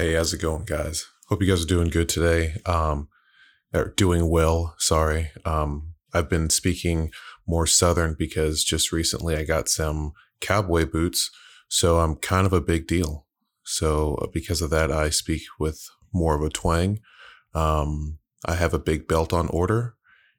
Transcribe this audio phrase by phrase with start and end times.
[0.00, 1.06] Hey, how's it going, guys?
[1.28, 2.54] Hope you guys are doing good today.
[2.64, 3.08] Um,
[3.74, 4.74] or doing well.
[4.78, 5.30] Sorry.
[5.44, 7.10] Um, I've been speaking
[7.46, 11.30] more Southern because just recently I got some cowboy boots.
[11.68, 13.26] So I'm kind of a big deal.
[13.62, 17.00] So uh, because of that, I speak with more of a twang.
[17.52, 19.96] Um, I have a big belt on order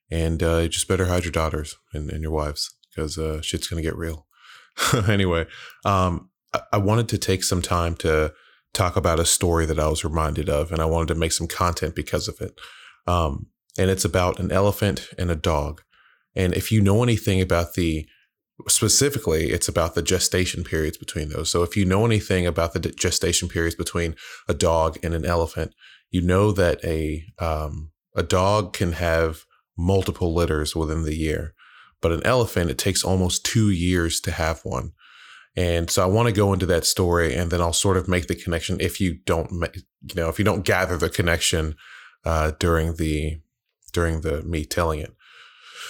[0.09, 3.67] and, uh, you just better hide your daughters and, and your wives because, uh, shit's
[3.67, 4.25] to get real.
[5.07, 5.45] anyway,
[5.85, 8.33] um, I-, I wanted to take some time to
[8.73, 11.47] talk about a story that I was reminded of, and I wanted to make some
[11.47, 12.59] content because of it.
[13.07, 15.81] Um, and it's about an elephant and a dog.
[16.35, 18.07] And if you know anything about the
[18.67, 21.49] specifically, it's about the gestation periods between those.
[21.49, 24.15] So if you know anything about the gestation periods between
[24.47, 25.73] a dog and an elephant,
[26.09, 29.45] you know that a um, a dog can have
[29.77, 31.53] multiple litters within the year,
[32.01, 34.91] but an elephant it takes almost two years to have one.
[35.55, 38.27] And so I want to go into that story, and then I'll sort of make
[38.27, 38.79] the connection.
[38.79, 41.75] If you don't, you know, if you don't gather the connection
[42.25, 43.41] uh, during the
[43.91, 45.13] during the me telling it.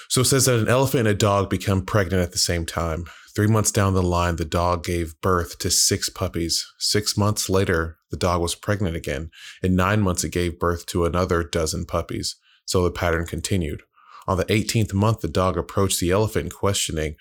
[0.09, 3.05] So it says that an elephant and a dog become pregnant at the same time.
[3.33, 6.67] Three months down the line, the dog gave birth to six puppies.
[6.79, 9.29] Six months later, the dog was pregnant again.
[9.63, 12.35] In nine months, it gave birth to another dozen puppies.
[12.65, 13.83] So the pattern continued.
[14.27, 17.15] On the 18th month, the dog approached the elephant, questioning,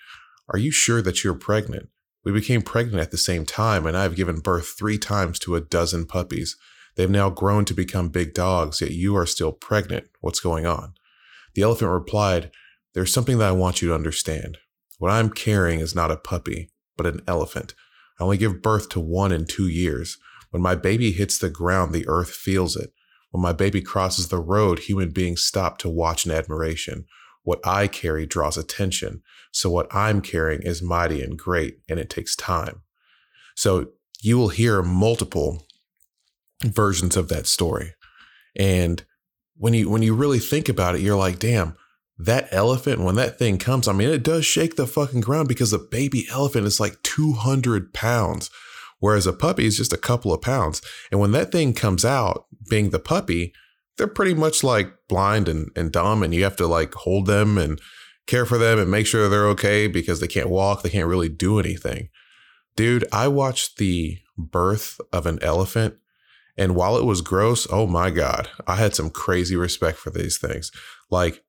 [0.49, 1.87] Are you sure that you're pregnant?
[2.23, 5.55] We became pregnant at the same time, and I have given birth three times to
[5.55, 6.55] a dozen puppies.
[6.95, 10.07] They've now grown to become big dogs, yet you are still pregnant.
[10.19, 10.93] What's going on?
[11.55, 12.51] The elephant replied,
[12.93, 14.57] There's something that I want you to understand.
[14.99, 17.73] What I'm carrying is not a puppy, but an elephant.
[18.19, 20.17] I only give birth to one in two years.
[20.51, 22.93] When my baby hits the ground, the earth feels it.
[23.31, 27.05] When my baby crosses the road, human beings stop to watch in admiration.
[27.43, 29.21] What I carry draws attention.
[29.51, 32.81] So what I'm carrying is mighty and great, and it takes time.
[33.55, 33.89] So
[34.21, 35.65] you will hear multiple
[36.63, 37.95] versions of that story.
[38.55, 39.03] And
[39.57, 41.75] when you when you really think about it, you're like, damn,
[42.17, 45.73] that elephant, when that thing comes, I mean, it does shake the fucking ground because
[45.73, 48.49] a baby elephant is like 200 pounds,
[48.99, 50.81] whereas a puppy is just a couple of pounds.
[51.11, 53.53] And when that thing comes out, being the puppy,
[54.01, 57.59] they're pretty much like blind and, and dumb, and you have to like hold them
[57.59, 57.79] and
[58.25, 61.29] care for them and make sure they're okay because they can't walk, they can't really
[61.29, 62.09] do anything.
[62.75, 65.97] Dude, I watched the birth of an elephant
[66.57, 70.39] and while it was gross, oh my God, I had some crazy respect for these
[70.39, 70.71] things.
[71.11, 71.43] Like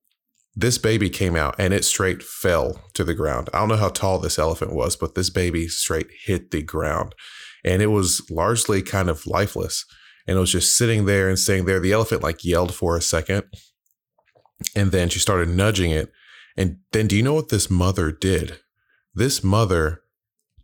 [0.54, 3.48] this baby came out and it straight fell to the ground.
[3.54, 7.14] I don't know how tall this elephant was, but this baby straight hit the ground
[7.64, 9.86] and it was largely kind of lifeless.
[10.26, 11.80] And it was just sitting there and staying there.
[11.80, 13.44] The elephant like yelled for a second
[14.74, 16.12] and then she started nudging it.
[16.56, 18.58] And then do you know what this mother did?
[19.14, 20.02] This mother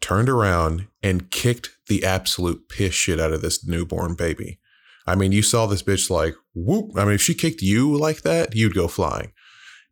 [0.01, 4.61] turned around and kicked the absolute piss shit out of this newborn baby.
[5.07, 6.93] I mean, you saw this bitch like whoop.
[6.97, 9.33] I mean, if she kicked you like that, you'd go flying.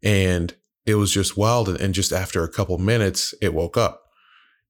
[0.03, 0.55] And
[0.85, 1.69] it was just wild.
[1.69, 4.03] And just after a couple minutes, it woke up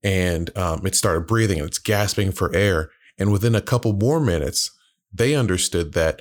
[0.02, 2.90] and um, it started breathing and it's gasping for air.
[3.18, 4.70] And within a couple more minutes,
[5.16, 6.20] they understood that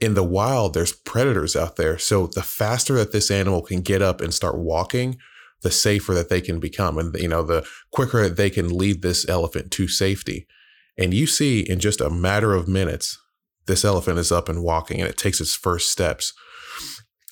[0.00, 1.96] in the wild, there's predators out there.
[1.96, 5.18] So the faster that this animal can get up and start walking,
[5.62, 6.98] the safer that they can become.
[6.98, 10.46] And you know the quicker they can lead this elephant to safety.
[10.98, 13.18] And you see in just a matter of minutes
[13.66, 16.34] this elephant is up and walking and it takes its first steps.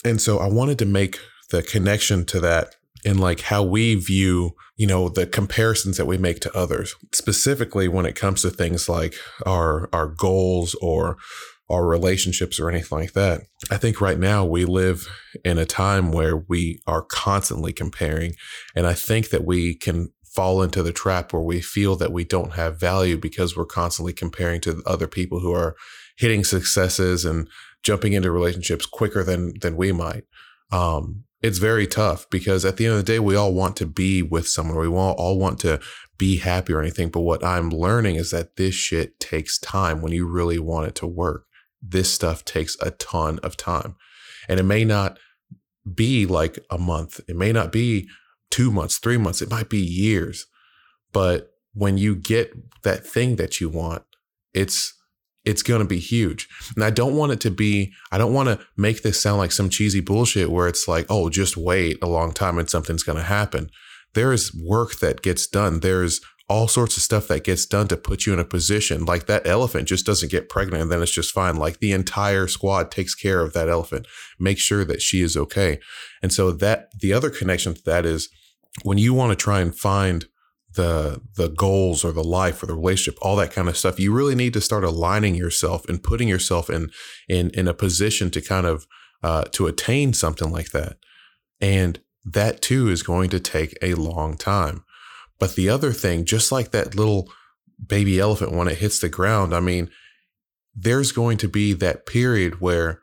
[0.03, 1.19] And so i wanted to make
[1.49, 6.17] the connection to that in like how we view you know the comparisons that we
[6.17, 11.17] make to others specifically when it comes to things like our our goals or
[11.71, 13.43] our relationships or anything like that.
[13.69, 15.07] I think right now we live
[15.45, 18.33] in a time where we are constantly comparing.
[18.75, 22.25] And I think that we can fall into the trap where we feel that we
[22.25, 25.75] don't have value because we're constantly comparing to other people who are
[26.17, 27.47] hitting successes and
[27.83, 30.23] jumping into relationships quicker than than we might.
[30.71, 33.85] Um, it's very tough because at the end of the day, we all want to
[33.85, 34.77] be with someone.
[34.77, 35.79] We all, want to
[36.17, 37.09] be happy or anything.
[37.09, 40.95] But what I'm learning is that this shit takes time when you really want it
[40.95, 41.45] to work
[41.81, 43.95] this stuff takes a ton of time.
[44.47, 45.17] And it may not
[45.91, 48.07] be like a month, it may not be
[48.49, 50.45] two months, three months, it might be years.
[51.11, 52.53] But when you get
[52.83, 54.03] that thing that you want,
[54.53, 54.93] it's
[55.45, 56.47] it's going to be huge.
[56.75, 59.51] And I don't want it to be, I don't want to make this sound like
[59.51, 63.17] some cheesy bullshit where it's like, oh, just wait a long time and something's going
[63.17, 63.69] to happen.
[64.13, 65.79] There is work that gets done.
[65.79, 66.21] There's
[66.51, 69.05] all sorts of stuff that gets done to put you in a position.
[69.05, 71.55] Like that elephant just doesn't get pregnant and then it's just fine.
[71.55, 74.05] Like the entire squad takes care of that elephant,
[74.37, 75.79] make sure that she is okay.
[76.21, 78.29] And so that the other connection to that is
[78.83, 80.25] when you want to try and find
[80.75, 83.99] the the goals or the life or the relationship, all that kind of stuff.
[83.99, 86.91] You really need to start aligning yourself and putting yourself in
[87.27, 88.87] in in a position to kind of
[89.23, 90.97] uh, to attain something like that.
[91.59, 94.83] And that too is going to take a long time.
[95.39, 97.31] But the other thing, just like that little
[97.85, 99.89] baby elephant when it hits the ground, I mean,
[100.75, 103.01] there's going to be that period where,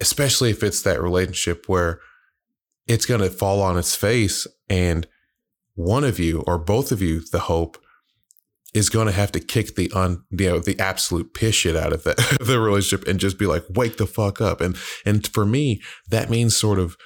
[0.00, 2.00] especially if it's that relationship where
[2.86, 5.06] it's going to fall on its face and
[5.74, 7.78] one of you or both of you, the hope,
[8.74, 11.92] is going to have to kick the un you know the absolute piss shit out
[11.92, 14.60] of that the relationship and just be like wake the fuck up.
[14.60, 16.96] And and for me that means sort of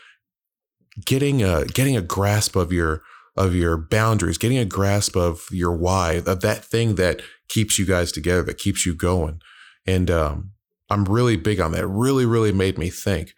[1.04, 3.02] getting a getting a grasp of your
[3.36, 7.84] of your boundaries getting a grasp of your why of that thing that keeps you
[7.84, 9.40] guys together that keeps you going.
[9.86, 10.52] And um,
[10.88, 11.86] i'm really big on that.
[11.86, 13.34] Really really made me think.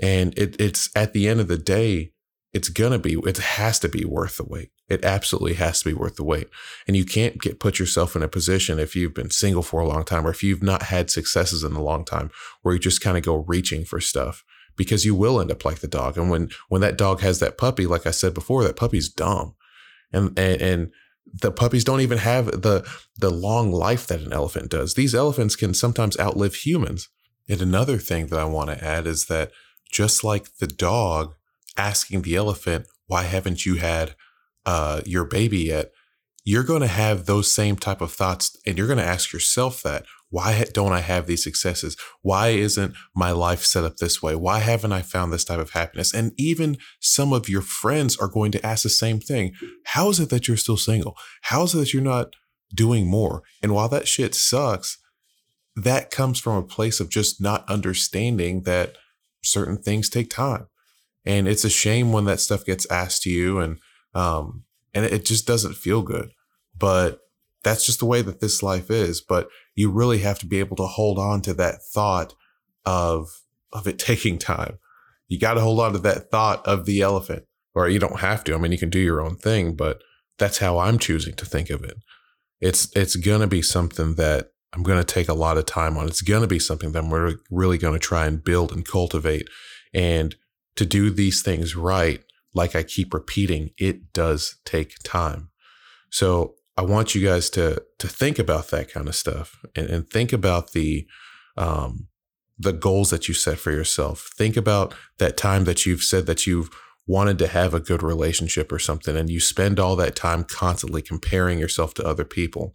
[0.00, 2.12] And it, it's at the end of the day
[2.52, 4.70] it's gonna be it has to be worth the wait.
[4.88, 6.48] It absolutely has to be worth the wait.
[6.86, 9.88] And you can't get put yourself in a position if you've been single for a
[9.88, 13.00] long time or if you've not had successes in a long time where you just
[13.00, 14.44] kind of go reaching for stuff
[14.76, 16.18] because you will end up like the dog.
[16.18, 19.54] And when when that dog has that puppy like i said before that puppy's dumb.
[20.12, 20.92] And and, and
[21.32, 24.92] the puppies don't even have the the long life that an elephant does.
[24.92, 27.08] These elephants can sometimes outlive humans.
[27.48, 29.52] And another thing that i want to add is that
[29.90, 31.34] just like the dog
[31.76, 34.14] asking the elephant, why haven't you had
[34.64, 35.90] uh, your baby yet?
[36.44, 39.82] You're going to have those same type of thoughts and you're going to ask yourself
[39.82, 40.04] that.
[40.28, 41.94] Why don't I have these successes?
[42.22, 44.34] Why isn't my life set up this way?
[44.34, 46.14] Why haven't I found this type of happiness?
[46.14, 49.52] And even some of your friends are going to ask the same thing.
[49.84, 51.16] How is it that you're still single?
[51.42, 52.34] How is it that you're not
[52.74, 53.42] doing more?
[53.62, 54.96] And while that shit sucks,
[55.76, 58.96] that comes from a place of just not understanding that
[59.42, 60.66] certain things take time
[61.24, 63.78] and it's a shame when that stuff gets asked to you and
[64.14, 64.64] um
[64.94, 66.32] and it just doesn't feel good.
[66.76, 67.20] But
[67.62, 69.20] that's just the way that this life is.
[69.20, 72.34] But you really have to be able to hold on to that thought
[72.84, 73.42] of
[73.72, 74.78] of it taking time.
[75.28, 78.44] You got to hold on to that thought of the elephant or you don't have
[78.44, 78.54] to.
[78.54, 80.02] I mean you can do your own thing but
[80.38, 81.96] that's how i'm choosing to think of it.
[82.60, 85.96] It's it's going to be something that i'm going to take a lot of time
[85.96, 86.06] on.
[86.06, 89.48] It's going to be something that we're really going to try and build and cultivate.
[89.94, 90.34] And
[90.76, 92.22] to do these things right,
[92.54, 95.50] like I keep repeating, it does take time.
[96.10, 100.08] So I want you guys to to think about that kind of stuff and, and
[100.08, 101.06] think about the
[101.56, 102.08] um,
[102.58, 104.30] the goals that you set for yourself.
[104.36, 106.70] Think about that time that you've said that you've
[107.06, 111.02] wanted to have a good relationship or something, and you spend all that time constantly
[111.02, 112.74] comparing yourself to other people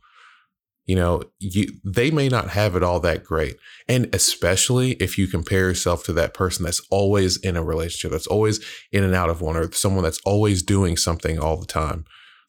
[0.87, 3.57] you know you they may not have it all that great.
[3.87, 8.27] And especially if you compare yourself to that person that's always in a relationship that's
[8.27, 12.05] always in and out of one or someone that's always doing something all the time.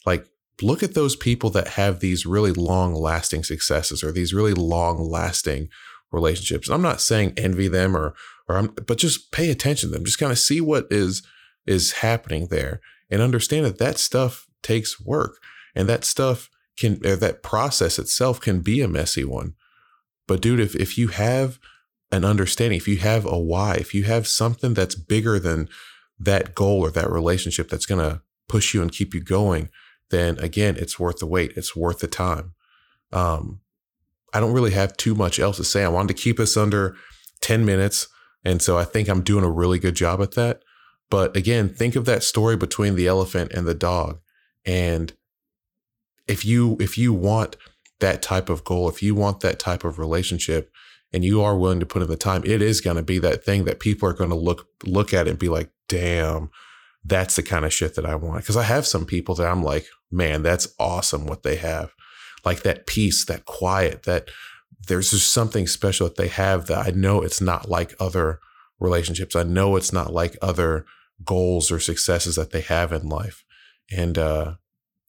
[0.07, 0.27] Like
[0.63, 4.99] look at those people that have these really long lasting successes or these really long
[4.99, 5.69] lasting
[6.11, 6.69] relationships.
[6.69, 8.15] I'm not saying envy them or
[8.49, 10.05] or I'm, but just pay attention to them.
[10.05, 11.23] Just kind of see what is
[11.67, 12.81] is happening there
[13.11, 15.37] and understand that that stuff takes work
[15.75, 19.55] and that stuff can that process itself can be a messy one.
[20.27, 21.59] But dude, if if you have
[22.11, 25.69] an understanding, if you have a why, if you have something that's bigger than
[26.19, 29.69] that goal or that relationship that's going to push you and keep you going,
[30.11, 31.53] then again, it's worth the wait.
[31.57, 32.55] It's worth the time.
[33.13, 33.61] Um,
[34.33, 35.85] I don't really have too much else to say.
[35.85, 36.97] I wanted to keep us under
[37.41, 38.09] 10 minutes.
[38.45, 40.63] And so I think I'm doing a really good job at that.
[41.11, 44.21] But again, think of that story between the elephant and the dog.
[44.65, 45.13] And
[46.29, 47.57] if you if you want
[48.01, 50.71] that type of goal, if you want that type of relationship,
[51.13, 53.45] and you are willing to put in the time, it is going to be that
[53.45, 56.51] thing that people are going to look look at and be like, "Damn,
[57.05, 59.63] that's the kind of shit that I want." Because I have some people that I'm
[59.63, 61.93] like, "Man, that's awesome what they have."
[62.45, 64.31] Like that peace, that quiet, that
[64.87, 68.41] there's just something special that they have that I know it's not like other
[68.79, 69.35] relationships.
[69.35, 70.87] I know it's not like other
[71.25, 73.45] goals or successes that they have in life.
[73.91, 74.55] And uh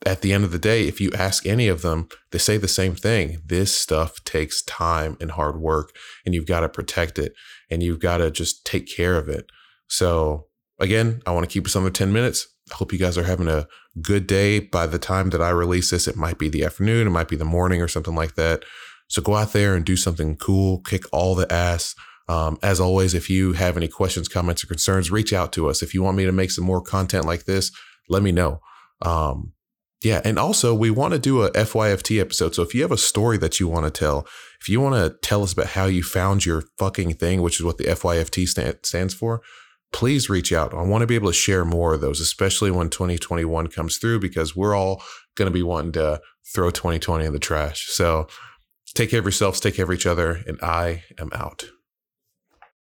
[0.05, 2.67] at the end of the day, if you ask any of them, they say the
[2.67, 3.41] same thing.
[3.45, 5.93] This stuff takes time and hard work,
[6.25, 7.33] and you've got to protect it
[7.69, 9.45] and you've got to just take care of it.
[9.87, 10.47] So,
[10.79, 12.47] again, I want to keep us under 10 minutes.
[12.71, 13.67] I hope you guys are having a
[14.01, 14.59] good day.
[14.59, 17.35] By the time that I release this, it might be the afternoon, it might be
[17.35, 18.63] the morning, or something like that.
[19.07, 21.93] So, go out there and do something cool, kick all the ass.
[22.29, 25.81] Um, as always, if you have any questions, comments, or concerns, reach out to us.
[25.81, 27.71] If you want me to make some more content like this,
[28.07, 28.61] let me know.
[29.01, 29.53] Um,
[30.03, 30.21] yeah.
[30.23, 32.55] And also, we want to do a FYFT episode.
[32.55, 34.25] So if you have a story that you want to tell,
[34.61, 37.65] if you want to tell us about how you found your fucking thing, which is
[37.65, 39.41] what the FYFT stand, stands for,
[39.91, 40.73] please reach out.
[40.73, 44.19] I want to be able to share more of those, especially when 2021 comes through,
[44.19, 45.03] because we're all
[45.35, 46.21] going to be wanting to
[46.53, 47.87] throw 2020 in the trash.
[47.89, 48.27] So
[48.93, 51.65] take care of yourselves, take care of each other, and I am out.